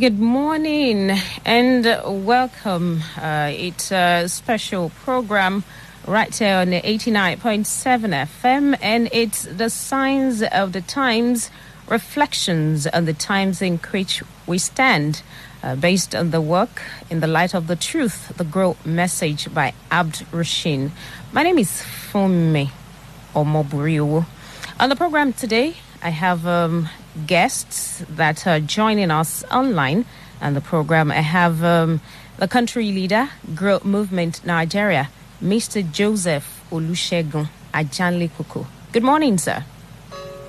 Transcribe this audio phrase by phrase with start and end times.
[0.00, 1.12] Good morning
[1.44, 1.84] and
[2.26, 3.02] welcome.
[3.16, 5.62] Uh, it's a special program
[6.04, 11.48] right here on the 89.7 FM, and it's the signs of the times,
[11.86, 15.22] reflections on the times in which we stand,
[15.62, 19.74] uh, based on the work in the light of the truth, the Grail message by
[19.92, 20.90] Abd-ru-shin.
[21.32, 21.70] My name is
[22.10, 22.70] Fumi
[23.32, 24.26] Omoburiwo.
[24.80, 26.88] On the program today, I have um,
[27.26, 30.04] guests that are joining us online
[30.40, 31.10] and the program.
[31.10, 32.00] I have um,
[32.38, 35.08] the country leader, Grail Movement Nigeria,
[35.42, 35.88] Mr.
[35.90, 38.66] Joseph Olusegun Ajanle Koko.
[38.92, 39.64] Good morning, sir.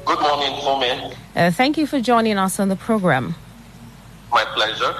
[0.06, 1.16] Good morning, Fumi.
[1.36, 3.36] Uh, thank you for joining us on the program.
[4.32, 4.94] My pleasure.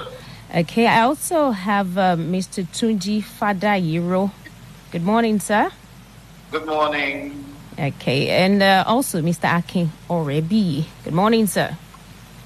[0.54, 2.64] Okay, I also have uh, Mr.
[2.64, 4.30] Tunji Fadayiro.
[4.90, 5.70] Good morning, sir.
[6.50, 7.44] Good morning.
[7.78, 9.58] Okay, and uh, also Mr.
[9.58, 10.86] Akin Orebi.
[11.04, 11.76] Good morning, sir.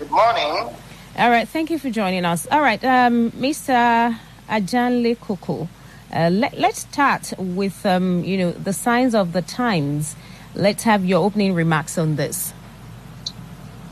[0.00, 0.74] Good morning.
[1.16, 2.48] All right, thank you for joining us.
[2.50, 4.18] All right, um, Mr.
[4.48, 5.68] Ajanle Koko,
[6.12, 10.16] uh, let, let's start with um, you know the signs of the times.
[10.56, 12.52] Let's have your opening remarks on this.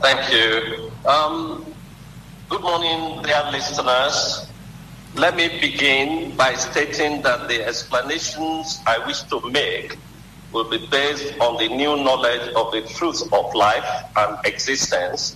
[0.01, 0.91] Thank you.
[1.07, 1.65] Um,
[2.49, 4.45] good morning, dear listeners.
[5.15, 9.97] Let me begin by stating that the explanations I wish to make
[10.51, 13.85] will be based on the new knowledge of the truth of life
[14.17, 15.35] and existence,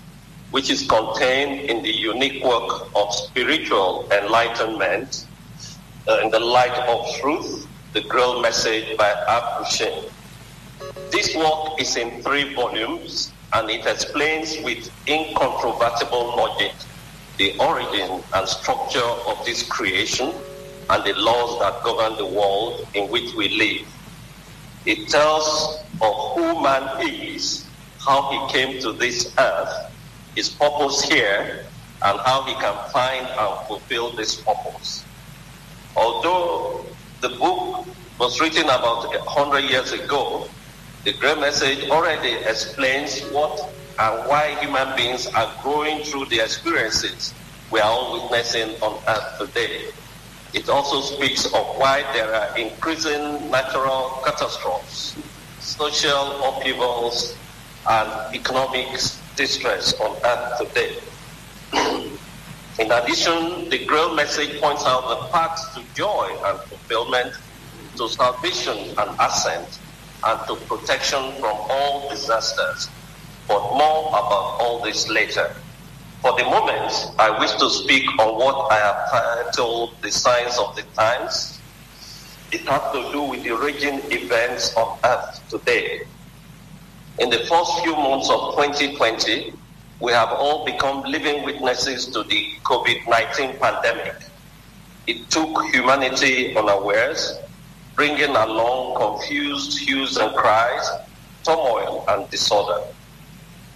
[0.52, 5.28] which is contained in the unique work of spiritual enlightenment
[6.08, 10.06] uh, in the light of truth, the Grail message by Abd-ru-shin.
[11.12, 16.74] This work is in three volumes and it explains with incontrovertible logic
[17.38, 20.34] the origin and structure of this creation
[20.90, 23.88] and the laws that govern the world in which we live.
[24.86, 27.66] It tells of who man is,
[28.06, 29.92] how he came to this earth,
[30.36, 31.66] his purpose here,
[32.04, 35.04] and how he can find and fulfill this purpose.
[35.96, 36.86] Although
[37.22, 37.88] the book
[38.20, 40.50] was written about 100 years ago,
[41.06, 47.34] the Grail Message already explains what and why human beings are going through the experiences
[47.74, 49.86] we are all witnessing on earth today.
[50.54, 55.18] It also speaks of why there are increasing natural catastrophes,
[55.60, 57.36] social upheavals,
[57.90, 58.86] and economic
[59.36, 60.98] distress on earth today.
[62.80, 67.34] In addition, the Grail message points out the path to joy and fulfillment,
[67.98, 69.80] to salvation and ascent,
[70.28, 72.90] and to protection from all disasters.
[73.48, 75.50] But more about all this later.
[76.24, 80.74] For the moment, I wish to speak on what I have titled the signs of
[80.74, 81.60] the times.
[82.54, 86.04] It has to do with the raging events on earth today.
[87.20, 89.52] In the first few months of 2020,
[90.00, 94.16] we have all become living witnesses to the COVID-19 pandemic.
[95.08, 97.38] It took humanity unawares,
[97.96, 100.90] bringing along confused hues and cries,
[101.44, 102.82] turmoil and disorder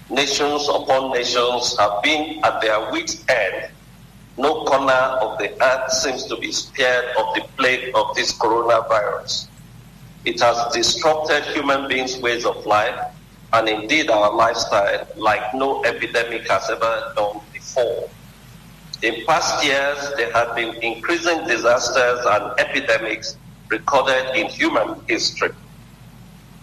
[0.09, 3.71] nations upon nations have been at their wits' end.
[4.37, 9.47] No corner of the earth seems to be spared of the plague of this coronavirus.
[10.25, 12.99] It has disrupted human beings' ways of life
[13.53, 18.09] and indeed our lifestyle like no epidemic has ever done before.
[19.01, 23.37] In past years, there have been increasing disasters and epidemics
[23.69, 25.51] recorded in human history.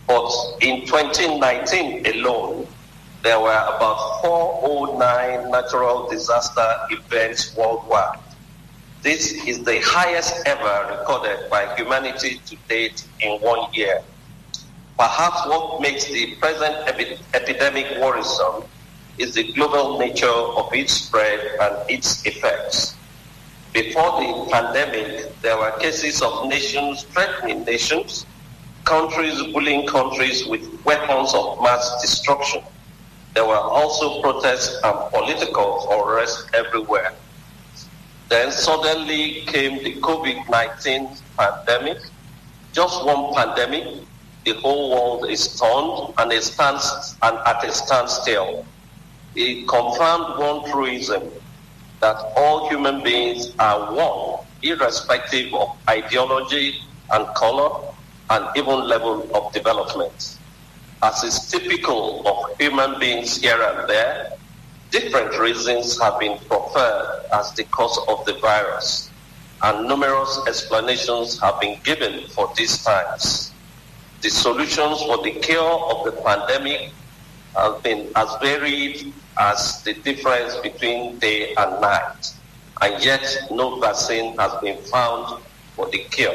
[0.06, 0.30] But
[0.60, 2.66] in 2019 alone,
[3.24, 8.18] there were about 409 natural disaster events worldwide.
[9.00, 14.02] This is the highest ever recorded by humanity to date in one year.
[14.98, 18.64] Perhaps what makes the present epi- epidemic worrisome
[19.16, 22.94] is the global nature of its spread and its effects.
[23.72, 28.26] Before the pandemic, there were cases of nations threatening nations,
[28.84, 32.62] countries bullying countries with weapons of mass destruction.
[33.34, 37.12] There were also protests and political unrest everywhere.
[38.28, 41.98] Then suddenly came the COVID 19 pandemic.
[42.72, 44.04] Just one pandemic,
[44.44, 48.64] the whole world is turned and, it stands, and at a standstill.
[49.34, 51.28] It confirmed one truism
[52.00, 56.76] that all human beings are one, irrespective of ideology
[57.12, 57.92] and color
[58.30, 60.38] and even level of development
[61.04, 64.32] as is typical of human beings here and there,
[64.90, 69.10] different reasons have been proffered as the cause of the virus,
[69.64, 73.52] and numerous explanations have been given for these times.
[74.22, 76.90] The solutions for the cure of the pandemic
[77.54, 82.32] have been as varied as the difference between day and night,
[82.80, 85.42] and yet no vaccine has been found
[85.76, 86.32] for the cure.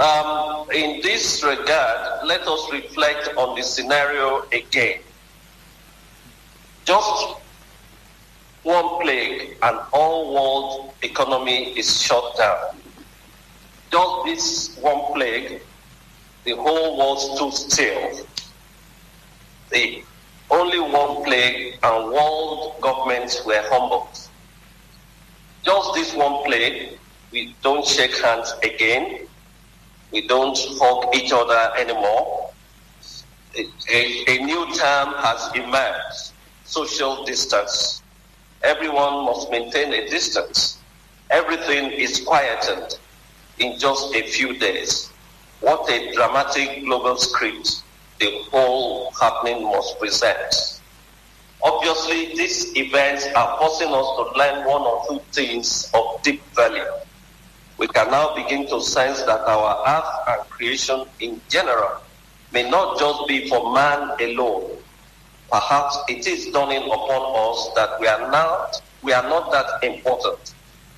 [0.00, 4.98] Um, in this regard, let us reflect on the scenario again.
[6.84, 7.36] Just
[8.64, 12.76] one plague and all world economy is shut down.
[13.92, 15.60] Just this one plague,
[16.44, 18.26] the whole world stood still.
[19.70, 20.02] The
[20.50, 24.08] only one plague and world governments were humbled.
[25.62, 26.98] Just this one plague,
[27.30, 29.26] we don't shake hands again.
[30.14, 32.52] We don't hug each other anymore.
[33.58, 36.30] A, a, new term has emerged
[36.64, 38.00] social distance.
[38.62, 40.78] Everyone must maintain a distance.
[41.30, 42.96] Everything is quietened
[43.58, 45.10] in just a few days.
[45.58, 47.82] What a dramatic global script
[48.20, 50.80] the whole happening must present.
[51.60, 56.84] Obviously, these events are forcing us to learn one or two things of deep value.
[57.78, 62.00] We can now begin to sense that our earth and creation in general
[62.52, 64.78] may not just be for man alone.
[65.50, 70.54] Perhaps it is dawning upon us that we are not we are not that important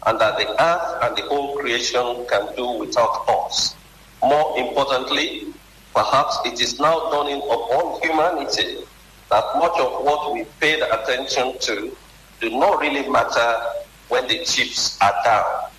[0.07, 3.75] and that the earth and the whole creation can do without us.
[4.23, 5.47] More importantly,
[5.95, 8.85] perhaps it is now dawning upon humanity
[9.31, 11.97] that much of what we paid attention to
[12.41, 13.61] do not really matter
[14.09, 15.71] when the chips are down.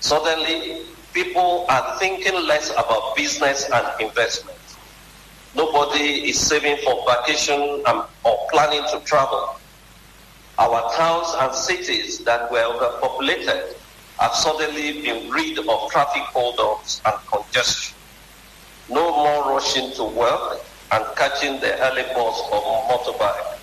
[0.00, 0.82] Suddenly,
[1.12, 4.58] people are thinking less about business and investment.
[5.54, 9.56] Nobody is saving for vacation and, or planning to travel.
[10.58, 13.74] Our towns and cities that were overpopulated
[14.18, 17.96] have suddenly been rid of traffic holdups and congestion.
[18.88, 20.60] No more rushing to work
[20.92, 23.58] and catching the early bus or motorbike.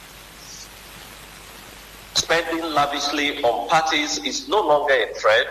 [2.15, 5.49] Spending lavishly on parties is no longer a trend.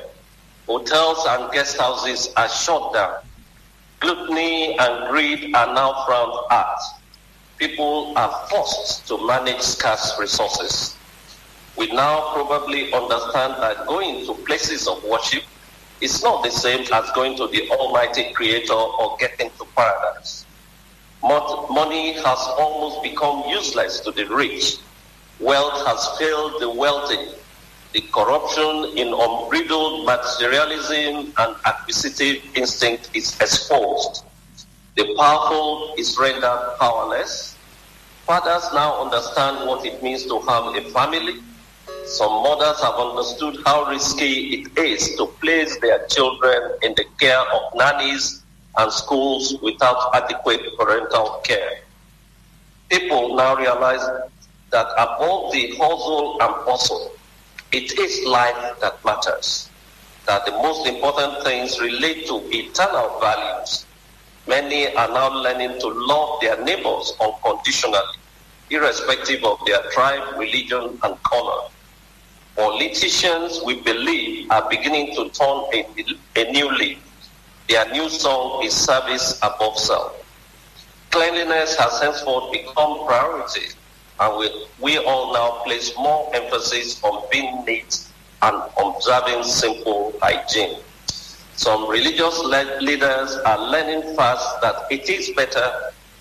[0.66, 3.16] Hotels and guest houses are shut down.
[4.00, 6.78] Gluttony and greed are now frowned at.
[7.58, 10.96] People are forced to manage scarce resources.
[11.76, 15.44] We now probably understand that going to places of worship
[16.00, 20.44] is not the same as going to the Almighty Creator or getting to paradise.
[21.22, 24.78] Money has almost become useless to the rich.
[25.38, 27.32] Wealth has failed the wealthy.
[27.92, 34.24] The corruption in unbridled materialism and acquisitive instinct is exposed.
[34.96, 37.54] The powerful is rendered powerless.
[38.24, 41.40] Fathers now understand what it means to have a family.
[42.06, 47.40] Some mothers have understood how risky it is to place their children in the care
[47.40, 48.42] of nannies
[48.78, 51.80] and schools without adequate parental care.
[52.88, 54.04] People now realize
[54.70, 57.12] that above the hustle and bustle,
[57.72, 59.70] it is life that matters.
[60.26, 63.86] That the most important things relate to eternal values.
[64.46, 68.18] Many are now learning to love their neighbors unconditionally,
[68.70, 71.68] irrespective of their tribe, religion, and color.
[72.56, 75.86] Politicians, we believe, are beginning to turn a,
[76.36, 76.98] a new leaf.
[77.68, 80.18] Their new song is service above self.
[81.10, 83.68] Cleanliness has henceforth become priority,
[84.22, 88.06] and we, we all now place more emphasis on being neat
[88.42, 90.78] and observing simple hygiene.
[91.56, 92.38] Some religious
[92.80, 95.68] leaders are learning fast that it is better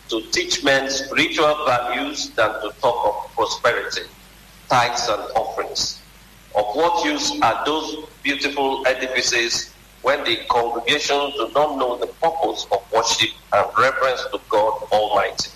[0.10, 4.01] to teach men spiritual values than to talk of prosperity,
[4.67, 6.01] tithes, and offerings.
[6.55, 12.65] Of what use are those beautiful edifices when the congregation do not know the purpose
[12.72, 15.50] of worship and reverence to God Almighty?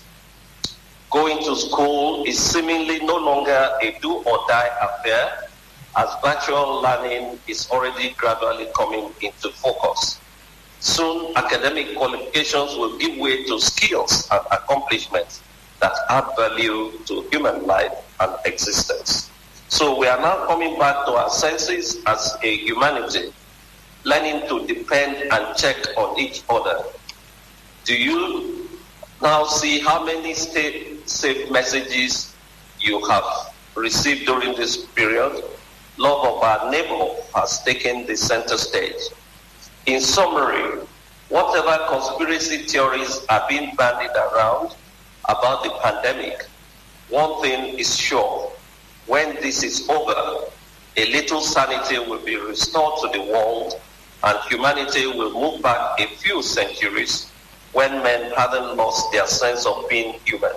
[1.16, 5.48] Going to school is seemingly no longer a do or die affair
[5.96, 10.20] as virtual learning is already gradually coming into focus.
[10.80, 15.40] Soon, academic qualifications will give way to skills and accomplishments
[15.80, 19.30] that add value to human life and existence.
[19.68, 23.32] So we are now coming back to our senses as a humanity,
[24.04, 26.84] learning to depend and check on each other.
[27.86, 28.68] Do you
[29.22, 30.34] now see how many
[31.08, 32.34] safe messages
[32.80, 33.24] you have
[33.74, 35.44] received during this period?
[35.98, 39.00] Love of our neighbor has taken the center stage.
[39.86, 40.80] In summary,
[41.28, 44.74] whatever conspiracy theories are being bandied around
[45.28, 46.46] about the pandemic,
[47.08, 48.52] one thing is sure
[49.06, 50.44] when this is over,
[50.96, 53.80] a little sanity will be restored to the world
[54.24, 57.30] and humanity will move back a few centuries
[57.72, 60.50] when men hadn't lost their sense of being human.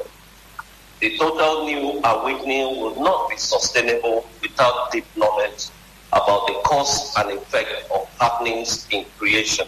[0.99, 5.67] The total new awakening would not be sustainable without deep knowledge
[6.11, 9.65] about the cause and effect of happenings in creation.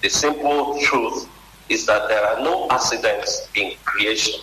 [0.00, 1.28] The simple truth
[1.68, 4.40] is that there are no accidents in creation.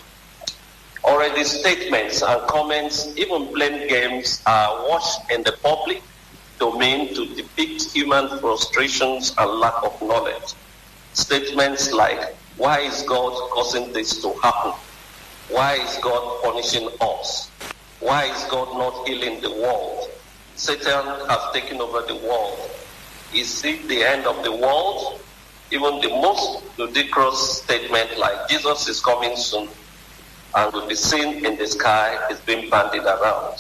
[1.04, 6.04] Already statements and comments, even blame games, are watched in the public
[6.60, 10.54] domain to depict human frustrations and lack of knowledge.
[11.14, 14.74] Statements like, why is God causing this to happen?
[15.50, 17.52] Why is God punishing us?
[18.00, 20.10] Why is God not healing the world?
[20.56, 22.72] Satan has taken over the world.
[23.34, 25.22] Is it the end of the world?
[25.72, 29.70] Even the most ludicrous statement like Jesus is coming soon
[30.56, 33.56] and will be seen in the sky is being bandied around.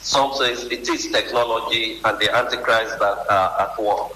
[0.00, 4.12] Some say it is technology and the antichrist that are at work.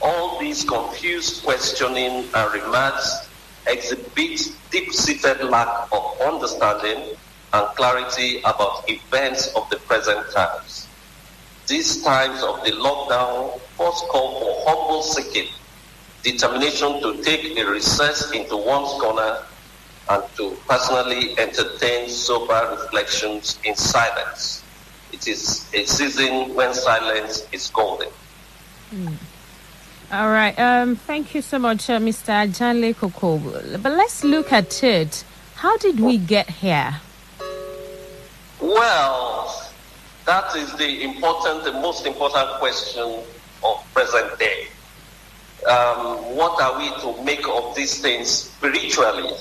[0.00, 3.25] All these confused questioning and remarks
[3.68, 7.16] exhibit deep-seated lack of understanding
[7.52, 10.90] and clarity about events of the present times.
[11.68, 15.48] These times of the lockdown first call for humble seeking,
[16.24, 19.36] determination to take a recess into one's corner
[20.10, 24.66] and to personally entertain sober reflections in silence.
[25.10, 28.10] It is a season when silence is golden.
[28.92, 29.35] Mm.
[30.12, 30.56] All right.
[30.56, 32.46] Um, thank you so much, uh, Mr.
[32.46, 33.38] Janle Koko.
[33.78, 35.24] But let's look at it.
[35.56, 37.00] How did we get here?
[38.60, 39.68] Well,
[40.24, 43.18] that is the important, the most important question
[43.64, 44.68] of present day.
[45.68, 49.34] Um, what are we to make of these things spiritually?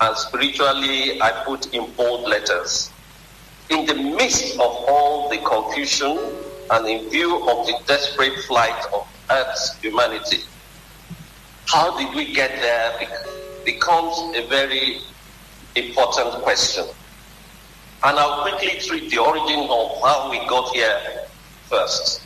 [0.00, 2.92] And spiritually, I put in bold letters.
[3.70, 6.16] In the midst of all the confusion
[6.70, 10.38] and in view of the desperate flight of Earth's humanity,
[11.66, 13.08] how did we get there
[13.66, 15.00] becomes a very
[15.74, 16.84] important question.
[18.04, 21.26] And I'll quickly treat the origin of how we got here
[21.68, 22.22] first.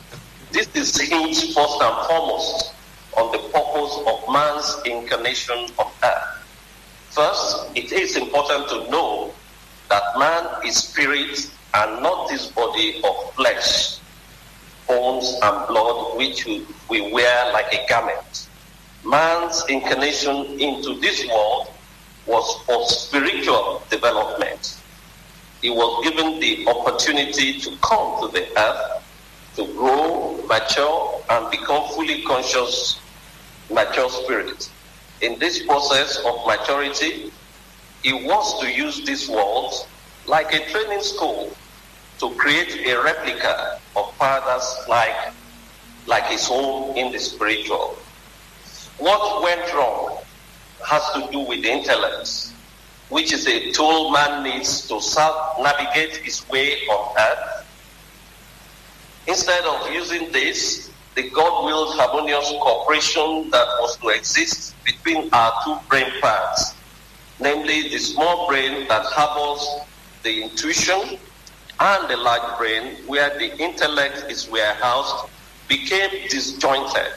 [0.51, 2.73] This is hinged first and foremost
[3.17, 6.45] on the purpose of man's incarnation on earth.
[7.09, 9.33] First, it is important to know
[9.89, 13.97] that man is spirit and not this body of flesh,
[14.87, 16.45] bones and blood, which
[16.89, 18.47] we wear like a garment.
[19.05, 21.67] Man's incarnation into this world
[22.27, 24.77] was for spiritual development.
[25.61, 29.03] He was given the opportunity to come to the earth,
[29.55, 32.99] to grow, mature, and become fully conscious,
[33.69, 34.69] mature spirit.
[35.21, 37.31] In this process of maturity,
[38.03, 39.73] he was to use this world
[40.25, 41.55] like a training school
[42.21, 45.33] to create a replica of paradise like,
[46.05, 47.97] like his own in the spiritual.
[48.99, 50.19] What went wrong
[50.87, 52.53] has to do with the intellect,
[53.09, 55.01] which is a tool man needs to
[55.63, 57.67] navigate his way on earth.
[59.25, 65.75] Instead of using this, the God-willed harmonious cooperation that was to exist between our two
[65.89, 66.75] brain parts,
[67.39, 69.87] namely the small brain that harbors
[70.21, 71.17] the intuition
[71.81, 75.27] and the large brain where the intellect is warehoused,
[75.67, 77.11] became disjointed.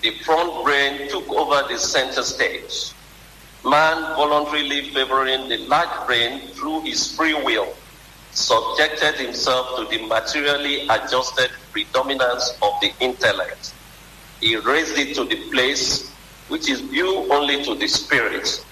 [0.00, 2.92] The front brain took over the center stage.
[3.62, 7.74] Man voluntarily favoring the large brain through his free will
[8.30, 13.74] subjected himself to the materially adjusted predominance of the intellect.
[14.40, 16.10] He raised it to the place
[16.48, 18.64] which is due only to the spirit.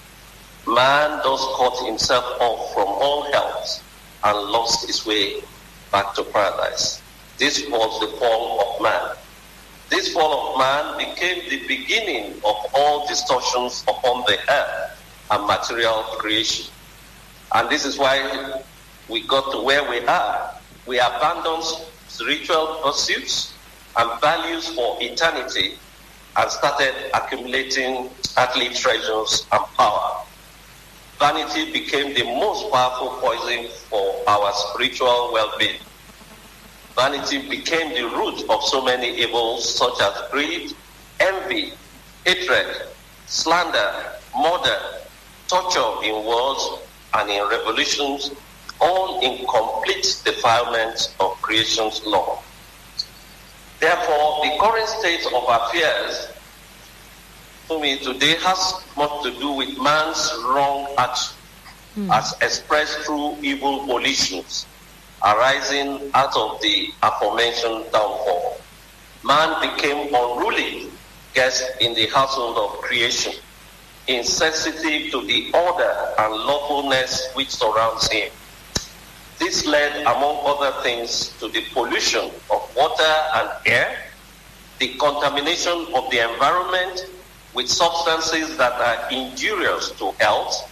[0.65, 3.83] Man thus cut himself off from all helps
[4.23, 5.41] and lost his way
[5.91, 7.01] back to paradise.
[7.37, 9.15] This was the fall of man.
[9.89, 16.03] This fall of man became the beginning of all distortions upon the earth and material
[16.19, 16.71] creation.
[17.55, 18.61] And this is why
[19.07, 20.53] we got to where we are.
[20.85, 21.63] We abandoned
[22.07, 23.53] spiritual pursuits
[23.97, 25.75] and values for eternity
[26.35, 30.23] and started accumulating earthly treasures and power.
[31.19, 35.81] Vanity became the most powerful poison for our spiritual well-being.
[36.95, 40.73] Vanity became the root of so many evils such as greed,
[41.19, 41.73] envy,
[42.25, 42.87] hatred,
[43.27, 44.79] slander, murder,
[45.49, 46.79] torture in wars
[47.15, 48.31] and in revolutions
[48.79, 52.41] all in complete defilement of creation's law.
[53.81, 56.29] Therefore, the current state of affairs
[57.69, 61.37] to me today has much to do with man's wrong action
[61.95, 62.09] mm.
[62.11, 64.65] as expressed through evil volitions
[65.23, 68.57] arising out of the aforementioned downfall.
[69.23, 70.89] Man became unruly
[71.35, 73.33] guest in the household of creation.
[74.07, 78.31] insensitive to the order and lawfulness which surrounds him.
[79.37, 84.09] This led, among other things, to the pollution of water and air,
[84.79, 87.05] the contamination of the environment
[87.53, 90.71] with substances that are injurious to health,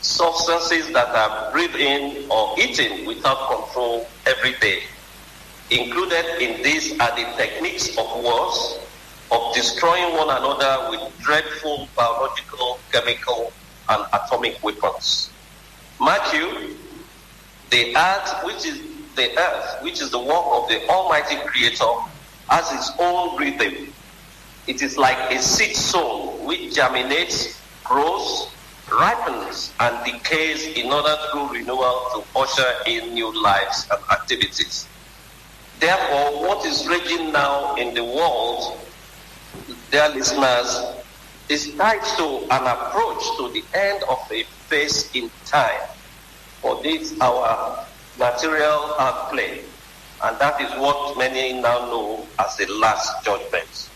[0.00, 4.82] substances that are breathed in or eaten without control every day.
[5.70, 8.78] Included in these are the techniques of wars,
[9.30, 13.52] of destroying one another with dreadful biological, chemical,
[13.88, 15.30] and atomic weapons.
[16.00, 16.76] Matthew,
[17.70, 18.80] the earth, which is
[19.16, 21.92] the earth, which is the work of the Almighty Creator,
[22.48, 23.92] has its own rhythm.
[24.66, 28.48] It is like a seed sown which germinates, grows,
[28.90, 34.86] ripens, and decays in order through renewal to usher in new lives and activities.
[35.80, 38.78] Therefore, what is raging now in the world,
[39.90, 40.96] dear listeners,
[41.50, 45.88] is tied to an approach to the end of a phase in time
[46.62, 47.84] for this our
[48.18, 48.94] material
[49.30, 49.60] plane.
[50.22, 53.90] And that is what many now know as the last judgment.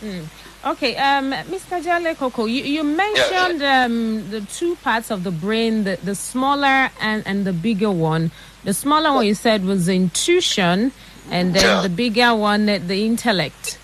[0.00, 0.24] Mm.
[0.66, 1.82] Okay, um, Mr.
[1.82, 6.90] Jale Koko, you, you mentioned um, the two parts of the brain, the, the smaller
[7.00, 8.30] and, and the bigger one.
[8.64, 10.92] The smaller one you said was intuition,
[11.30, 11.82] and then yeah.
[11.82, 13.78] the bigger one, the intellect.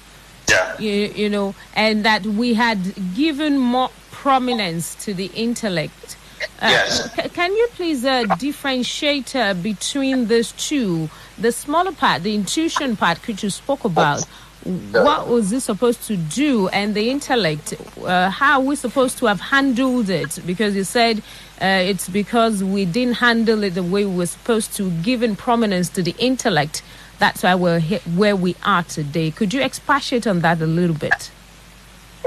[0.49, 0.79] Yeah.
[0.79, 2.79] You, you know, and that we had
[3.15, 6.17] given more prominence to the intellect.
[6.63, 7.15] Uh, yes.
[7.15, 11.11] C- can you please uh, differentiate uh, between those two?
[11.39, 14.25] The smaller part, the intuition part, which you spoke about,
[14.65, 16.69] what was this supposed to do?
[16.69, 20.39] And the intellect, uh, how are we supposed to have handled it?
[20.47, 21.23] Because you said
[21.61, 25.89] uh, it's because we didn't handle it the way we were supposed to, given prominence
[25.91, 26.83] to the intellect.
[27.19, 29.31] That's why we're here, where we are today.
[29.31, 31.31] Could you expatiate on that a little bit?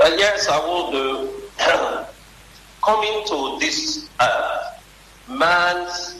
[0.01, 1.29] Uh, yes, I will do.
[2.83, 4.73] Coming to this uh,
[5.29, 6.19] man's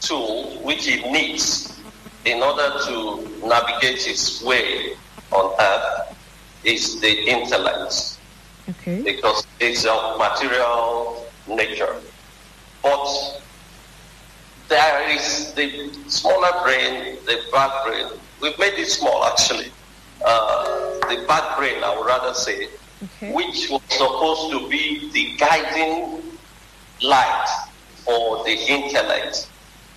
[0.00, 1.79] tool, which he needs
[2.24, 4.94] in order to navigate his way
[5.32, 6.16] on earth
[6.64, 8.18] is the intellect.
[8.68, 9.02] Okay.
[9.02, 11.96] Because it's of material nature.
[12.82, 13.42] But
[14.68, 18.06] there is the smaller brain, the back brain.
[18.40, 19.72] We've made it small actually.
[20.24, 22.68] Uh, the back brain, I would rather say,
[23.02, 23.32] okay.
[23.32, 26.22] which was supposed to be the guiding
[27.02, 27.46] light
[28.04, 29.48] for the intellect.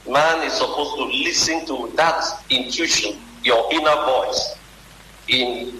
[0.07, 4.57] Man is supposed to listen to that intuition, your inner voice,
[5.29, 5.79] in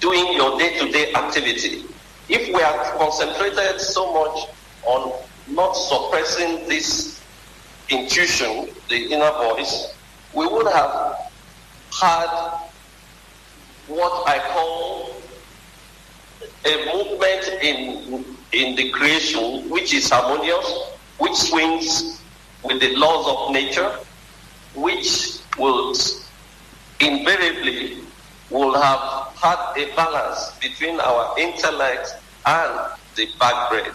[0.00, 1.84] doing your day-to-day activity.
[2.28, 4.48] If we are concentrated so much
[4.84, 5.12] on
[5.48, 7.20] not suppressing this
[7.90, 9.94] intuition, the inner voice,
[10.34, 11.30] we would have
[12.00, 12.58] had
[13.86, 15.14] what I call
[16.64, 20.66] a movement in in the creation which is harmonious,
[21.18, 22.21] which swings
[22.62, 23.98] with the laws of nature,
[24.74, 25.94] which will
[27.00, 27.98] invariably
[28.50, 33.92] will have had a balance between our intellect and the back brain.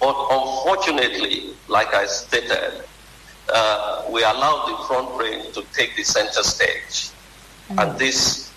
[0.00, 2.84] But unfortunately, like I stated,
[3.52, 7.10] uh, we allowed the front brain to take the center stage.
[7.68, 7.78] Mm-hmm.
[7.80, 8.50] And this,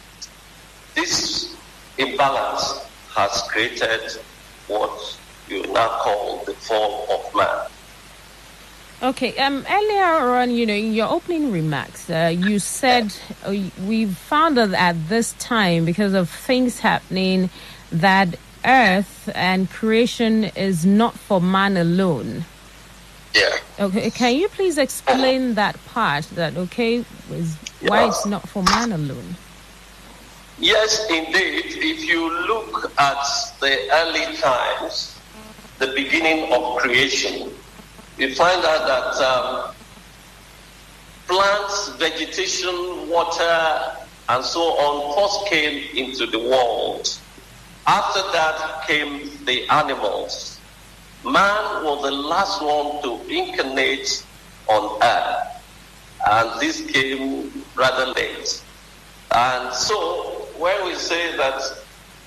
[0.95, 1.55] this
[1.97, 4.21] imbalance has created
[4.67, 5.17] what
[5.49, 7.69] you now call the fall of man.
[9.03, 9.37] Okay.
[9.37, 13.13] Um, earlier on, you know, in your opening remarks, uh, you said
[13.43, 13.53] uh,
[13.85, 17.49] we found that at this time, because of things happening,
[17.91, 22.45] that Earth and creation is not for man alone.
[23.35, 23.57] Yeah.
[23.77, 24.09] Okay.
[24.09, 26.23] Can you please explain that part?
[26.35, 28.07] That okay is why yeah.
[28.07, 29.35] it's not for man alone.
[30.59, 31.65] Yes, indeed.
[31.65, 33.25] If you look at
[33.59, 35.19] the early times,
[35.79, 37.51] the beginning of creation,
[38.17, 39.73] we find out that um,
[41.27, 43.97] plants, vegetation, water,
[44.29, 47.17] and so on first came into the world.
[47.87, 50.59] After that came the animals.
[51.25, 54.25] Man was the last one to incarnate
[54.67, 55.63] on earth,
[56.29, 58.61] and this came rather late.
[59.33, 61.61] And so, when we say that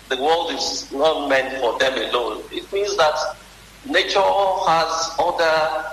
[0.09, 3.37] the world is not meant for them alone, it means that
[3.89, 5.85] nature has other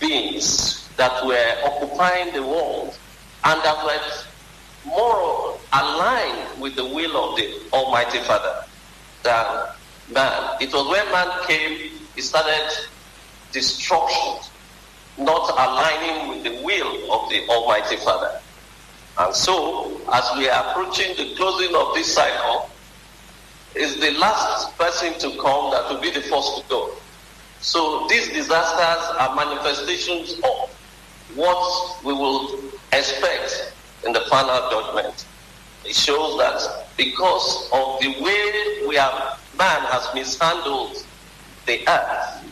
[0.00, 2.96] beings that were occupying the world
[3.44, 8.64] and that were more aligned with the will of the Almighty Father
[9.22, 9.66] than
[10.12, 10.56] man.
[10.60, 12.70] It was when man came, he started
[13.52, 14.50] destruction,
[15.18, 18.40] not aligning with the will of the Almighty Father.
[19.18, 22.70] And so, as we are approaching the closing of this cycle,
[23.74, 26.94] is the last person to come that will be the first to go.
[27.60, 30.70] So these disasters are manifestations of
[31.34, 32.60] what we will
[32.92, 33.72] expect
[34.04, 35.26] in the final judgment.
[35.84, 41.04] It shows that because of the way we have, man has mishandled
[41.66, 42.44] the earth,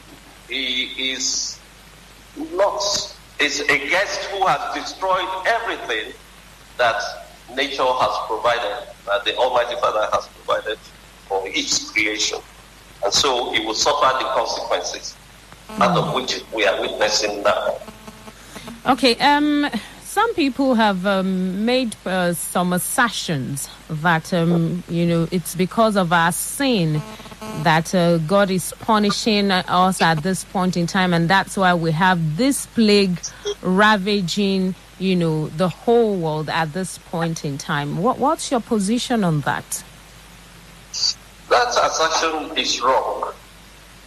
[0.48, 1.58] he is
[2.52, 2.82] not,
[3.40, 6.12] is a guest who has destroyed everything
[6.76, 7.00] that
[7.54, 10.78] nature has provided, that the Almighty Father has provided
[11.28, 12.38] for its creation.
[13.04, 15.14] And so he will suffer the consequences,
[15.68, 15.80] mm.
[15.80, 17.78] out of which we are witnessing now.
[18.86, 19.68] Okay, um,
[20.02, 26.12] some people have um, made uh, some assertions that um, you know it's because of
[26.12, 27.02] our sin
[27.62, 31.92] that uh, God is punishing us at this point in time, and that's why we
[31.92, 33.20] have this plague
[33.60, 37.98] ravaging you know the whole world at this point in time.
[37.98, 39.82] What, what's your position on that?
[41.54, 43.32] That assertion is wrong.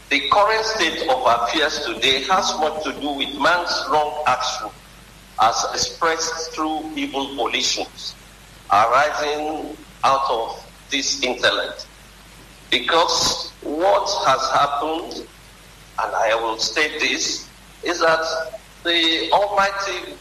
[0.09, 4.67] The current state of affairs today has much to do with man's wrong action
[5.41, 8.15] as expressed through evil volitions
[8.69, 11.87] arising out of this intellect.
[12.69, 15.25] Because what has happened,
[16.03, 17.47] and I will state this,
[17.81, 20.17] is that the Almighty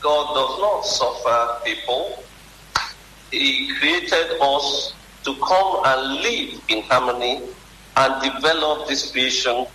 [0.00, 2.22] God does not suffer people.
[3.32, 7.40] He created us to come and live in harmony
[7.96, 9.66] and develop this creation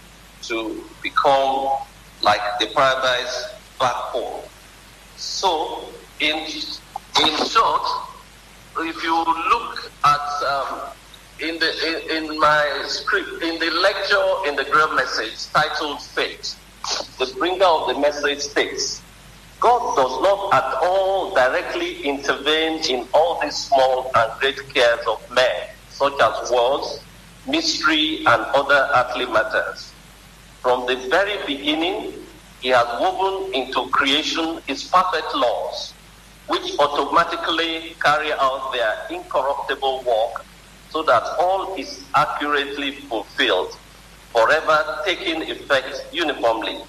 [0.44, 1.70] to become
[2.22, 4.44] like the paradise back home.
[5.16, 7.88] So, in, in short,
[8.80, 10.80] if you look at um,
[11.40, 16.56] in the in, in, my script in the lecture in the Grail message titled faith
[17.20, 19.02] the bringer of the message states
[19.60, 25.20] god does not at all directly intervene in all these small and great cares of
[25.32, 27.00] men such as wars
[27.48, 29.94] mystery and other earthly matters.
[30.62, 32.14] From the very beginning
[32.60, 35.94] he has woven into creation his perfect laws,
[36.48, 40.46] which automatically carry out their incorruptible work
[40.90, 43.78] so that all is accurately fulfilled,
[44.34, 46.80] forever taking effect uniformly,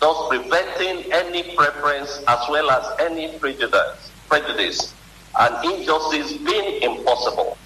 [0.00, 4.94] thus preventing any preference as well as any prejudice, prejudice
[5.38, 7.56] and injustice being impossible.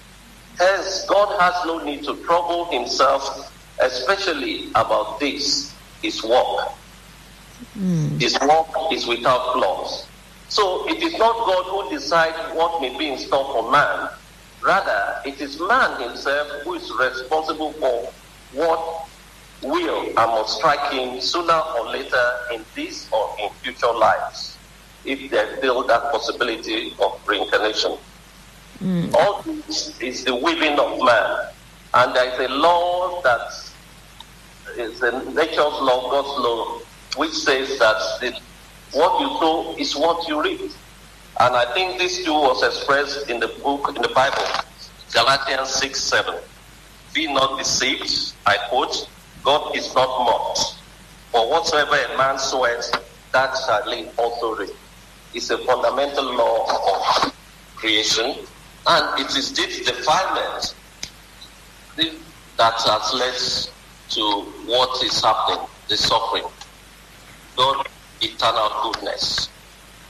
[0.57, 6.71] Hence, God has no need to trouble himself, especially about this, his work.
[7.77, 8.19] Mm.
[8.19, 10.07] His work is without flaws.
[10.49, 14.09] So it is not God who decides what may be in store for man.
[14.61, 18.11] Rather, it is man himself who is responsible for
[18.53, 19.07] what
[19.61, 24.57] will and must strike him sooner or later in this or in future lives,
[25.05, 27.97] if there's still that possibility of reincarnation.
[28.83, 29.13] Mm.
[29.13, 31.47] All this is the weaving of man.
[31.93, 33.41] And there is a law that
[34.77, 36.79] is the nature's law, God's law,
[37.17, 38.39] which says that the,
[38.97, 40.61] what you sow is what you reap.
[41.41, 44.45] And I think this too was expressed in the book, in the Bible,
[45.13, 46.35] Galatians 6 7.
[47.13, 49.09] Be not deceived, I quote,
[49.43, 50.75] God is not mocked.
[51.31, 52.91] For whatsoever a man soweth,
[53.31, 54.69] that shall he also reap.
[55.33, 56.65] It's a fundamental law
[57.23, 57.33] of
[57.75, 58.35] creation,
[58.87, 60.73] and it is this defilement
[61.95, 66.43] that has led to what is happening, the suffering.
[67.55, 67.87] God
[68.21, 69.49] eternal goodness.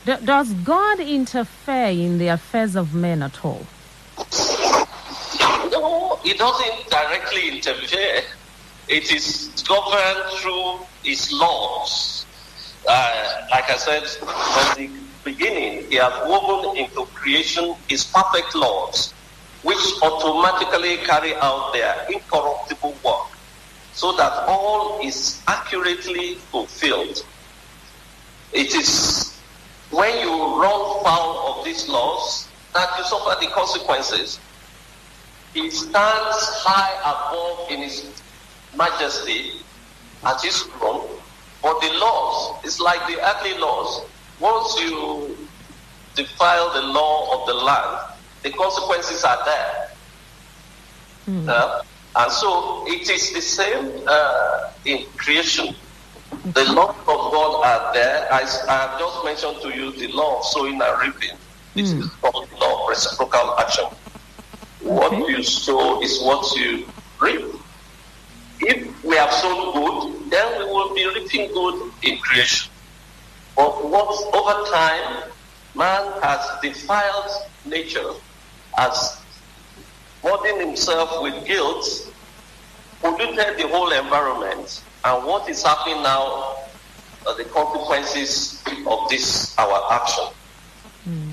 [0.06, 3.65] does God interfere in the affairs of men at all?
[5.72, 8.24] No, He doesn't directly interfere.
[8.89, 12.25] It is governed through His laws.
[12.88, 14.89] Uh, like I said from the
[15.23, 19.13] beginning, He has woven into creation His perfect laws,
[19.63, 23.28] which automatically carry out their incorruptible work,
[23.93, 27.23] so that all is accurately fulfilled
[28.52, 29.38] it is
[29.91, 34.39] when you run foul of these laws that you suffer the consequences.
[35.54, 38.06] He stands high above in his
[38.77, 39.53] majesty
[40.25, 41.08] at his throne,
[41.62, 44.05] but the laws is like the earthly laws.
[44.39, 45.36] Once you
[46.15, 49.89] defile the law of the land, the consequences are there.
[51.27, 51.47] Mm.
[51.47, 51.82] Uh,
[52.15, 55.75] and so it is the same uh, in creation.
[56.53, 58.27] The laws of God are there.
[58.32, 61.38] I, I have just mentioned to you the law of sowing and reaping.
[61.75, 62.01] This mm.
[62.01, 63.86] is called the law of reciprocal action.
[64.82, 65.32] What okay.
[65.32, 66.88] you sow is what you
[67.19, 67.45] reap.
[68.62, 72.72] If we have sown good, then we will be reaping good in creation.
[73.56, 75.32] But what over time,
[75.76, 77.32] man has defiled
[77.65, 78.12] nature,
[78.78, 79.22] has
[80.22, 82.12] burdened himself with guilt,
[83.02, 84.84] polluted the whole environment.
[85.06, 86.56] And what is happening now
[87.26, 90.26] are the consequences of this, our action.
[91.06, 91.32] Hmm.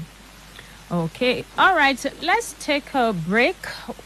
[0.90, 1.44] Okay.
[1.58, 2.04] All right.
[2.22, 3.56] Let's take a break.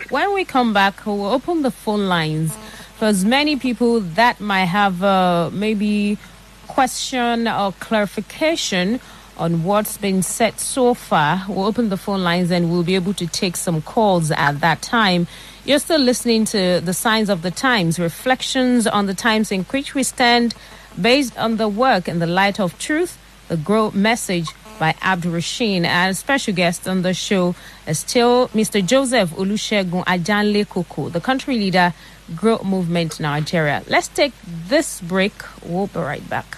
[0.09, 2.57] When we come back, we'll open the phone lines
[3.03, 6.19] as many people that might have uh, maybe
[6.67, 9.01] question or clarification
[9.37, 11.45] on what's been said so far.
[11.49, 14.83] We'll open the phone lines and we'll be able to take some calls at that
[14.83, 15.27] time.
[15.65, 19.95] You're still listening to the signs of the times, reflections on the times in which
[19.95, 20.55] we stand,
[21.01, 25.85] based on the work in the light of truth, the Grail message by Abd-ru-shin.
[25.85, 27.55] And special guest on the show
[27.87, 28.85] is still Mr.
[28.85, 31.95] Joseph Olusegun Ajanle Koko, the country leader,
[32.35, 33.83] Grail Movement in Nigeria.
[33.89, 35.33] Let's take this break.
[35.65, 36.57] We'll be right back.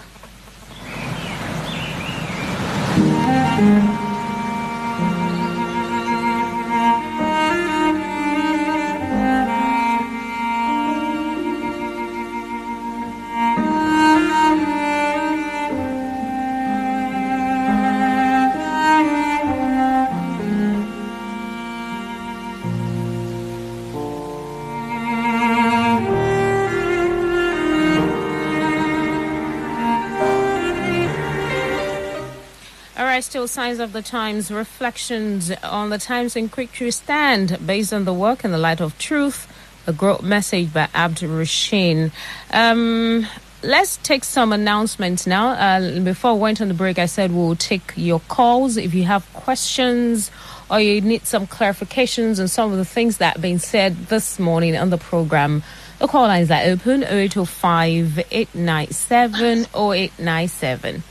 [33.47, 38.13] Signs of the times, reflections on the times in which we stand, based on the
[38.13, 39.47] work in the light of truth,
[39.85, 42.11] a Grail message by Abd-ru-shin.
[42.51, 43.27] Um,
[43.61, 45.49] let's take some announcements now.
[45.49, 49.03] Uh, before we went on the break, I said we'll take your calls if you
[49.03, 50.31] have questions
[50.69, 54.39] or you need some clarifications on some of the things that have been said this
[54.39, 55.63] morning on the program.
[55.99, 61.03] The call lines are open 0805 897 0897.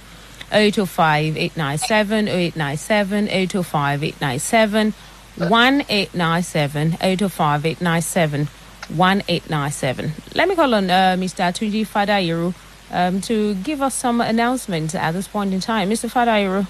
[0.53, 4.95] 0805 897 0897 0805 897
[5.37, 8.49] 1897 0805 897
[8.88, 10.12] 1897.
[10.35, 11.49] Let me call on uh, Mr.
[11.51, 12.55] Atuji Fadayiro
[12.91, 15.91] um, to give us some announcements at this point in time.
[15.91, 16.11] Mr.
[16.11, 16.67] Fadayiro.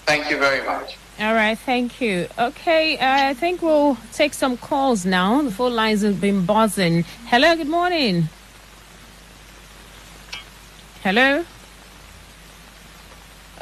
[0.07, 0.97] Thank you very much.
[1.21, 2.27] All right, thank you.
[2.39, 5.41] Okay, uh, I think we'll take some calls now.
[5.43, 7.05] The phone lines have been buzzing.
[7.27, 8.29] Hello, good morning.
[11.03, 11.45] Hello?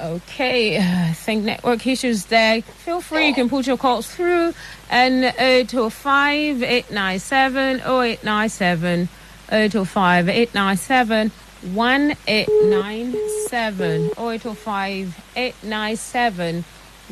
[0.03, 2.61] Okay, I think network issues there.
[2.61, 4.53] Feel free, you can put your calls through
[4.91, 9.09] and 805 897 0897
[9.53, 11.31] 805 897
[11.73, 12.17] 1897.
[12.27, 16.65] 897 0805 897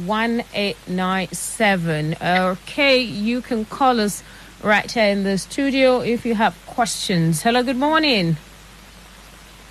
[0.07, 2.17] 1897.
[2.21, 4.25] Okay, you can call us
[4.65, 7.43] right here in the studio if you have questions.
[7.43, 8.37] Hello, good morning.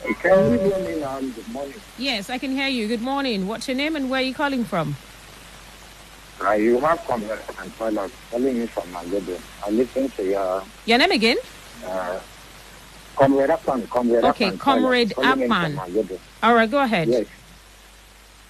[0.03, 1.19] Can you hear me now?
[1.19, 1.73] Good morning.
[1.97, 2.87] Yes, I can hear you.
[2.87, 3.47] Good morning.
[3.47, 4.95] What's your name and where are you calling from?
[6.41, 9.39] Uh, you have Comrade and Pilot calling me from Mangodo.
[9.65, 10.63] I listen to your.
[10.85, 11.37] Your name again?
[11.85, 12.19] Uh,
[13.15, 13.89] Comrade Akpan.
[13.89, 16.19] Comrade Okay, Comrade Akpan.
[16.41, 17.09] All right, go ahead.
[17.09, 17.27] Yes.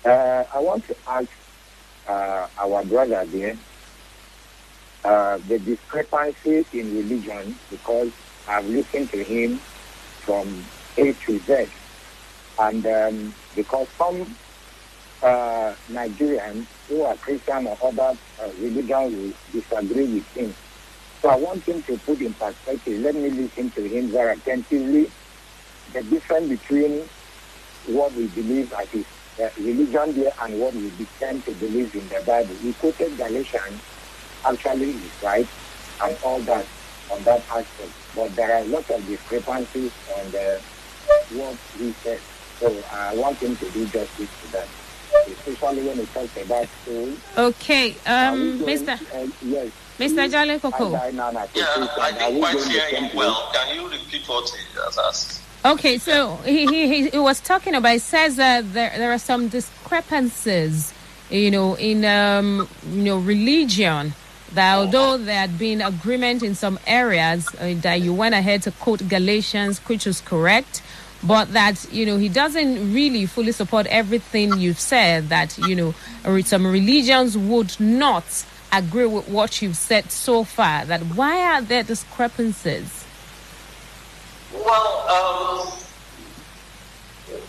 [0.06, 1.30] Uh, I want to ask
[2.08, 3.58] uh, our brother there
[5.04, 8.12] uh, the discrepancy in religion because
[8.48, 9.58] I've listened to him
[10.22, 10.64] from
[10.98, 11.54] A to Z.
[12.58, 14.38] And um, because some
[15.22, 20.56] uh, Nigerians who are Christian or other uh, religions will disagree with him.
[21.24, 23.02] So I want him to put in perspective.
[23.04, 25.14] Let me listen to him very attentively.
[25.94, 27.10] The difference between
[27.84, 29.06] what we believe as his
[29.44, 32.58] uh, religion there and what we tend to believe in the Bible.
[32.62, 33.82] He quoted Galatians,
[34.46, 35.50] actually is right,
[36.02, 36.70] and all that
[37.10, 37.94] on that aspect.
[38.14, 40.62] But there are a lot of discrepancies on the,
[41.32, 42.20] what he said.
[42.60, 44.68] So I want him to do justice to that,
[45.28, 47.10] especially when he talks about soul.
[47.38, 48.94] Okay, um, we going- Mr.
[49.16, 49.72] uh, yes.
[50.00, 50.30] Mr.
[50.30, 50.94] Ajanle Koko.
[50.96, 53.50] I- I- now, now, Yeah, I we didn't quite going hear him well.
[53.54, 55.42] Can you repeat what he has asked?
[55.66, 59.18] Okay, so he, he, he- he was talking about, it says that there, there are
[59.20, 60.94] some discrepancies,
[61.30, 64.14] you know, in, um, you know, religion.
[64.54, 68.72] That although there had been agreement in some areas, uh, that you went ahead to
[68.72, 70.82] quote Galatians, which was correct,
[71.24, 76.42] but that, you know, he doesn't really fully support everything you've said, that, you know,
[76.42, 80.86] some religions would not agree with what you've said so far.
[80.86, 83.06] That why are there discrepancies?
[84.54, 85.74] Well, um,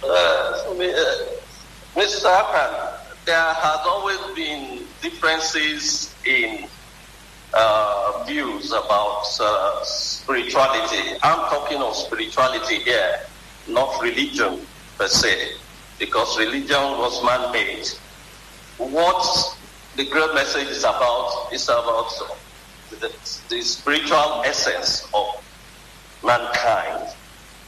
[0.02, 1.26] uh, uh,
[1.94, 2.26] Mr.
[2.26, 6.66] Akpan, there has always been differences in
[7.54, 11.16] uh, views about uh, spirituality.
[11.22, 13.20] I'm talking of spirituality here,
[13.70, 14.60] not religion
[14.98, 15.52] per se,
[15.98, 17.86] because religion was man-made.
[18.78, 19.56] What
[19.96, 22.12] the Grail message is about is about
[23.00, 23.12] the,
[23.48, 25.42] the spiritual essence of
[26.24, 27.14] mankind.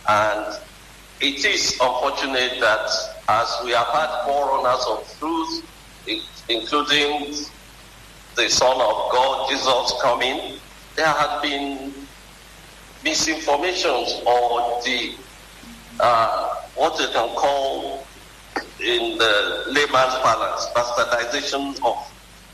[0.09, 0.59] And
[1.21, 2.91] it is unfortunate that
[3.29, 5.65] as we have had forerunners of truth,
[6.49, 7.35] including
[8.35, 10.59] the Son of God, Jesus coming,
[10.97, 11.93] there have been
[13.05, 15.15] misinformations or the
[16.01, 18.07] uh, what you can call
[18.81, 21.97] in the layman's parlance, bastardization of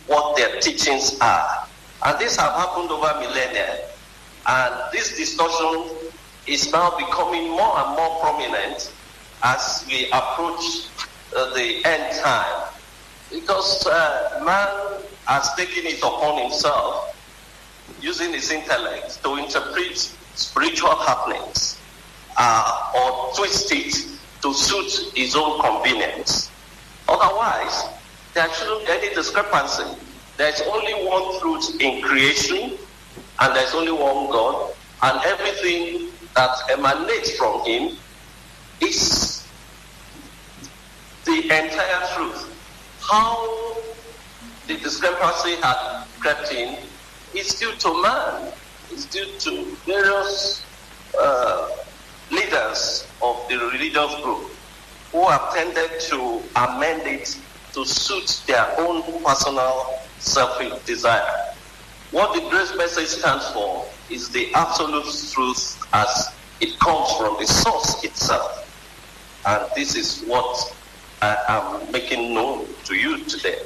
[0.07, 1.66] what their teachings are.
[2.05, 3.79] And this have happened over millennia.
[4.46, 6.11] And this distortion
[6.46, 8.92] is now becoming more and more prominent
[9.42, 10.88] as we approach
[11.37, 12.68] uh, the end time.
[13.31, 17.14] Because uh, man has taken it upon himself,
[18.01, 19.98] using his intellect, to interpret
[20.35, 21.79] spiritual happenings
[22.38, 23.94] uh, or twist it
[24.42, 26.51] to suit his own convenience.
[27.09, 27.85] Otherwise,
[28.35, 29.85] there shouldn't be any discrepancy.
[30.37, 32.79] There's only one truth in creation,
[33.40, 34.72] and there's only one God,
[35.03, 37.96] and everything that emanates from Him
[38.81, 39.44] is
[41.24, 42.55] the entire truth.
[43.01, 43.77] How
[44.68, 46.79] the discrepancy had crept in
[47.35, 48.53] is due to man,
[48.92, 50.64] it's due to various
[51.18, 51.68] uh,
[52.30, 54.50] leaders of the religious group
[55.12, 57.38] who have tended to amend it
[57.72, 61.55] to suit their own personal selfish desire.
[62.11, 67.46] What the Grail message stands for is the absolute truth as it comes from the
[67.46, 68.64] source itself.
[69.46, 70.74] And this is what
[71.22, 73.59] I am making known to you today.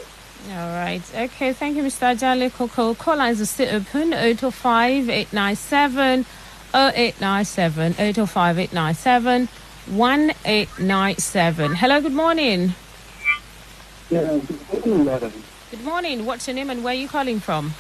[0.51, 1.03] All right.
[1.15, 1.53] Okay.
[1.53, 2.15] Thank you, Mr.
[2.15, 2.95] Ajanle Koko.
[2.95, 6.27] Call lines are still open 805 897
[6.75, 9.49] 0897 805 897
[9.87, 11.75] 1897.
[11.75, 12.01] Hello.
[12.01, 12.75] Good morning.
[14.11, 15.33] Yeah, good morning, madam.
[15.71, 16.25] Good morning.
[16.25, 17.75] What's your name and where are you calling from?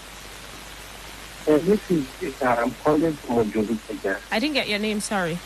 [1.46, 2.46] Uh, this is Peter.
[2.46, 4.18] I'm calling from Ojodupeja.
[4.30, 5.00] I didn't get your name.
[5.00, 5.38] Sorry.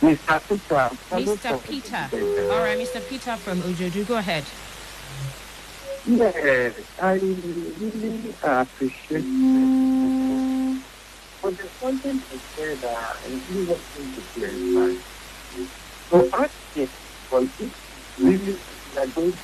[0.00, 0.40] Mr.
[0.48, 0.90] Peter.
[1.10, 1.62] Mr.
[1.64, 2.08] Peter.
[2.52, 3.00] All right, Mr.
[3.08, 4.06] Peter from Ujodu.
[4.06, 4.44] Go ahead.
[6.04, 10.21] Yes, I really appreciate it.
[11.82, 13.80] But there's something to say that I really want
[14.34, 14.98] to.
[16.10, 16.20] So
[16.76, 16.90] it,
[17.30, 18.56] but if really
[18.96, 19.38] are going to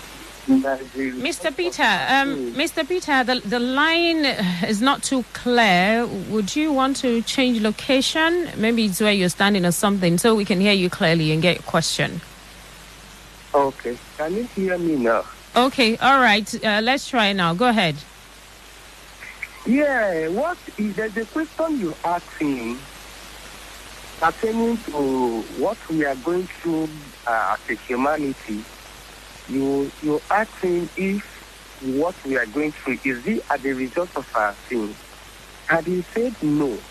[0.49, 1.55] Mr.
[1.55, 2.89] Peter, um, Mr.
[2.89, 4.24] Peter, the, the line
[4.66, 6.07] is not too clear.
[6.07, 8.49] Would you want to change location?
[8.57, 11.57] Maybe it's where you're standing or something so we can hear you clearly and get
[11.57, 12.22] your question.
[13.55, 13.99] Okay.
[14.16, 15.24] Can you hear me now?
[15.55, 16.64] Okay, all right.
[16.64, 17.53] Uh, let's try now.
[17.53, 17.97] Go ahead.
[19.68, 21.96] Yeah, what is a question you
[22.40, 22.90] him
[24.20, 28.66] pertaining to what we are going through uh, as a humanity.
[29.46, 30.22] You you
[30.62, 31.22] him if
[31.80, 34.98] what we are going through is it as a result of our sin,
[35.70, 36.84] and he said no.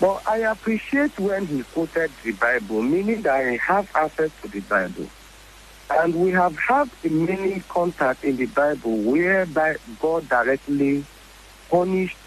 [0.00, 4.60] But I appreciate when he quoted the Bible, meaning that I have access to the
[4.60, 5.12] Bible.
[5.90, 11.06] And we have had many contacts in the Bible whereby God directly
[11.70, 12.18] punished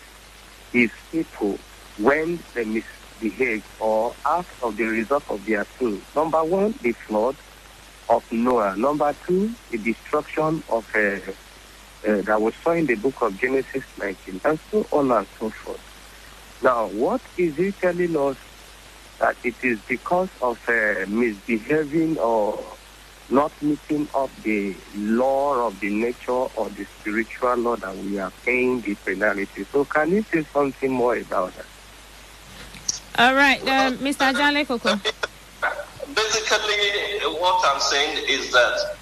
[0.72, 1.64] his people
[1.98, 6.06] when they misbehaved or asked of the result of their sin.
[6.16, 7.38] Number one, the flood
[8.10, 8.76] of Noah.
[8.78, 11.32] Number two, the destruction of uh,
[12.08, 15.52] uh, that was saw in the book of Genesis 19, and so on and so
[15.66, 15.82] forth.
[16.62, 18.38] Now, what is he telling us
[19.20, 22.79] that it is because of uh, misbehaving or
[23.32, 28.32] not meeting up the law of the nature or the spiritual law that we are
[28.46, 29.66] paying the penalty?
[29.72, 31.66] So, can you say something more about that?
[33.18, 34.34] All right, uh, Mr.
[34.34, 34.96] Ajanle Koko.
[36.16, 38.96] Basically, what I'm saying is that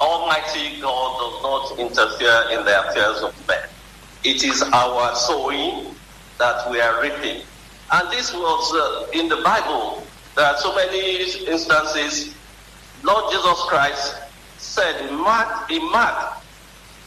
[0.00, 3.58] Almighty God does not interfere in the affairs of men.
[4.24, 5.94] It is our sowing
[6.38, 7.42] that we are reaping.
[7.92, 10.06] And this was uh, in the Bible.
[10.36, 12.34] There are so many instances.
[13.02, 14.16] Lord Jesus Christ
[14.58, 16.36] said in Mark, in Mark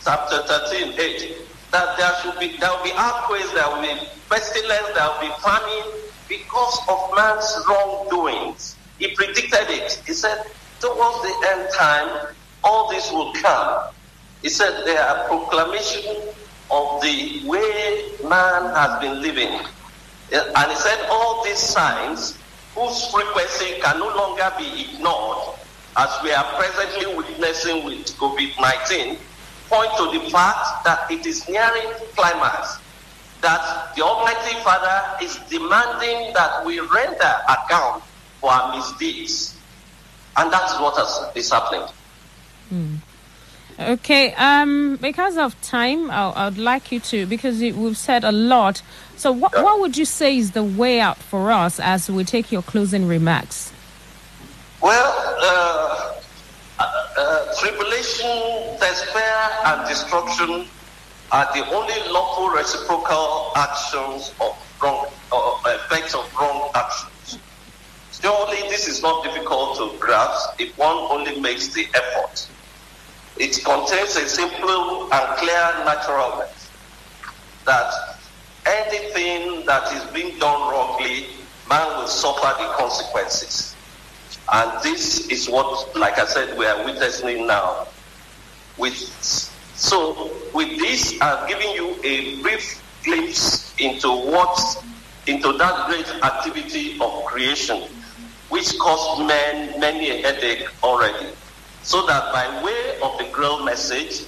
[0.04, 1.38] chapter 13, 8,
[1.72, 5.34] that there should be there will be earthquakes, there will be pestilence, there will be
[5.44, 8.76] famine because of man's wrongdoings.
[8.98, 10.02] He predicted it.
[10.06, 10.44] He said,
[10.80, 12.34] towards the end time,
[12.64, 13.92] all this will come.
[14.42, 16.24] He said there are proclamation
[16.72, 19.60] of the way man has been living.
[20.34, 22.38] And he said all these signs
[22.74, 25.60] whose frequency can no longer be ignored
[25.96, 29.18] as we are presently witnessing with COVID-19
[29.70, 32.80] point to the fact that it is nearing climax
[33.42, 38.04] that the Almighty Father is demanding that we render account
[38.40, 39.58] for our misdeeds.
[40.38, 41.88] And that's what is happening.
[42.74, 42.98] Mm.
[43.80, 48.82] Okay, um, because of time, I, would like you to, because we've said a lot.
[49.18, 52.52] So, what, what would you say is the way out for us as we take
[52.52, 53.73] your closing remarks?
[54.84, 56.20] Well, uh,
[56.78, 56.84] uh,
[57.18, 58.28] uh, tribulation,
[58.82, 60.68] despair, and destruction
[61.32, 67.40] are the only lawful reciprocal actions of wrong, uh, effects of wrong actions.
[68.12, 72.46] Surely, this is not difficult to grasp if one only makes the effort.
[73.38, 76.70] It contains a simple and clear naturalness
[77.64, 78.18] that
[78.66, 81.28] anything that is being done wrongly,
[81.70, 83.73] man will suffer the consequences.
[84.52, 87.88] And this is what, like I said, we are witnessing now.
[88.78, 94.60] With so, with this, I've given you a brief glimpse into what,
[95.28, 97.84] into that great activity of creation,
[98.50, 101.28] which caused men many a headache already
[101.84, 104.26] so that by way of the grail message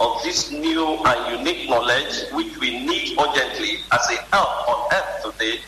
[0.00, 5.32] of this new and unique knowledge, which we need urgently as a help on earth
[5.32, 5.60] today,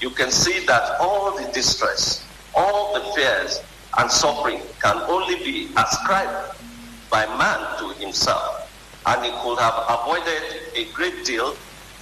[0.00, 2.24] you can see that all the distress,
[2.56, 3.60] all the fears
[3.98, 6.56] and suffering can only be ascribed
[7.10, 8.62] by man to himself.
[9.06, 10.42] And he could have avoided
[10.74, 11.54] a great deal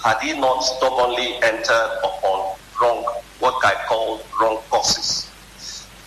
[0.03, 3.05] had he not stubbornly entered upon wrong,
[3.41, 5.31] what I call wrong courses.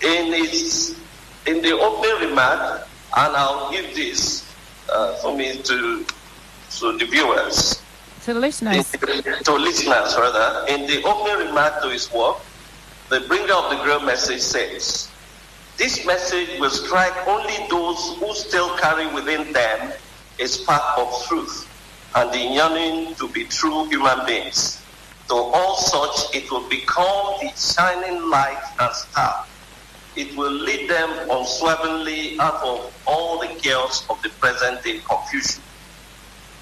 [0.02, 0.96] In its
[1.46, 4.46] in the opening remark, and I'll give this
[4.92, 6.06] uh, for me to
[6.80, 7.82] to the viewers.
[8.26, 8.92] To the listeners.
[8.92, 10.68] to listeners, rather.
[10.68, 12.38] In the opening remark to his work,
[13.10, 15.10] the bringer of the Grail message says,
[15.78, 19.94] This message will strike only those who still carry within them
[20.40, 21.68] a spark of truth
[22.16, 24.84] and the yearning to be true human beings.
[25.30, 29.46] To all such, it will become the shining light and star
[30.18, 35.62] it will lead them unswervingly out of all the chaos of the present day confusion.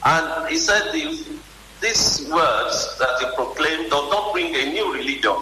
[0.04, 5.38] And he said these words that he proclaimed do not bring a new religion,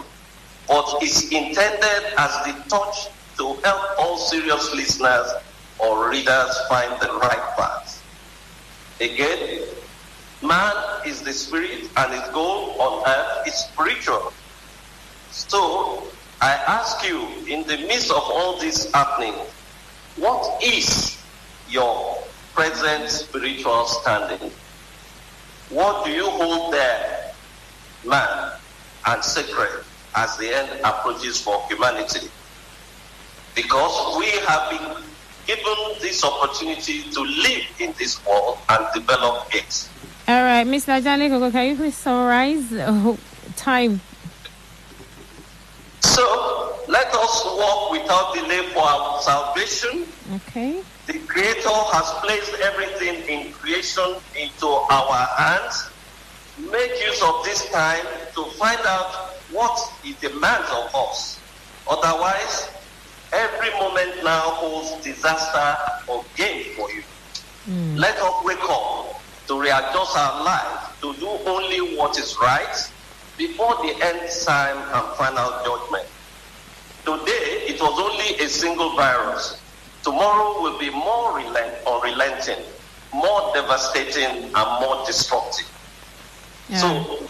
[0.68, 5.26] but is intended as the touch to help all serious listeners
[5.78, 8.02] or readers find the right path.
[9.00, 9.60] Again,
[10.42, 10.72] man
[11.06, 14.32] is the spirit and his goal on earth is spiritual.
[15.30, 16.06] So
[16.40, 19.34] I ask you, in the midst of all this happening,
[20.16, 21.22] what is
[21.68, 22.18] your
[22.54, 24.50] present spiritual standing?
[25.70, 27.32] What do you hold there,
[28.04, 28.52] man,
[29.06, 29.84] and sacred
[30.14, 32.28] as the end approaches for humanity?
[33.54, 35.04] Because we have been
[35.46, 39.88] given this opportunity to live in this world and develop it.
[40.26, 41.00] All right, Mr.
[41.00, 43.16] Ajanle can you please summarize uh,
[43.56, 44.00] time?
[46.00, 50.06] So let us walk without delay for our salvation.
[50.34, 50.82] Okay.
[51.06, 55.90] The Creator has placed everything in creation into our hands.
[56.58, 61.40] Make use of this time to find out what He demands of us.
[61.88, 62.68] Otherwise,
[63.32, 65.76] every moment now holds disaster
[66.08, 67.02] or gain for you.
[67.68, 67.98] Mm.
[67.98, 72.90] Let us wake up to readjust our lives to do only what is right
[73.36, 76.06] before the end time and final judgment.
[77.04, 79.60] Today, it was only a single virus.
[80.02, 82.64] Tomorrow will be more relent- unrelenting,
[83.12, 85.66] more devastating, and more destructive.
[86.68, 86.78] Yeah.
[86.78, 87.26] So,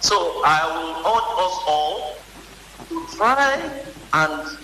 [0.00, 2.16] so I will urge us all
[2.88, 3.58] to try
[4.12, 4.58] and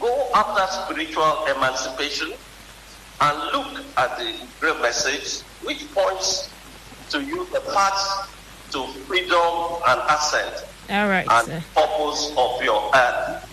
[0.00, 2.32] go after spiritual emancipation
[3.20, 6.48] and look at the Grail message which points
[7.10, 8.34] to you the path
[8.72, 11.62] to freedom and ascent All right, and sir.
[11.74, 13.46] purpose of your earth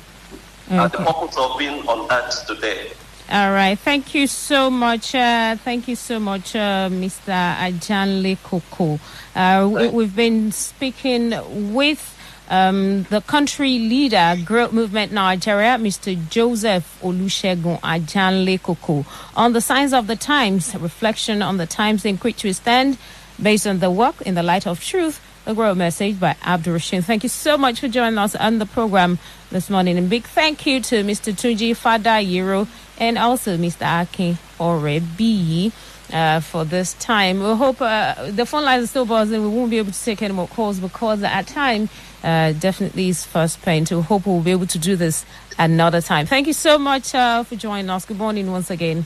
[0.69, 2.91] and the purpose of being on earth today.
[3.29, 3.77] All right.
[3.77, 5.13] Thank you so much.
[5.13, 7.57] Uh, thank you so much, uh, Mr.
[7.57, 9.01] Ajanle Koko.
[9.35, 12.17] Uh, we, we've been speaking with
[12.47, 16.15] um, the country leader, Grail Movement Nigeria, Mr.
[16.29, 19.05] Joseph Olusegun Ajanle Koko,
[19.35, 22.97] on the signs of the times, reflection on the times in which we stand,
[23.43, 25.19] based on the work in the light of truth.
[25.47, 27.03] The Grail Message by Abd-ru-shin.
[27.03, 29.17] Thank you so much for joining us on the program
[29.49, 29.97] this morning.
[29.97, 31.31] And big thank you to Mr.
[31.33, 32.67] Tunji Fadayiro
[32.97, 34.01] and also Mr.
[34.01, 35.71] Akin Orebi
[36.11, 37.39] uh, for this time.
[37.41, 39.41] We hope uh, the phone lines are still buzzing.
[39.41, 41.87] We won't be able to take any more calls because at time
[42.25, 43.85] uh, definitely is first pain.
[43.85, 45.25] So we hope we'll be able to do this
[45.57, 46.25] another time.
[46.25, 48.03] Thank you so much uh, for joining us.
[48.03, 49.05] Good morning once again.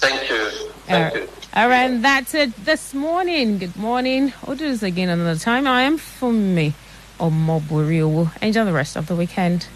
[0.00, 0.50] Thank you.
[0.86, 1.28] Thank Uh, you.
[1.54, 3.58] All right, and that's it this morning.
[3.58, 4.32] Good morning.
[4.46, 5.66] We'll do this again another time.
[5.66, 6.74] I am Fumi
[7.18, 8.30] Omoburiu.
[8.42, 9.66] Enjoy the rest of the weekend.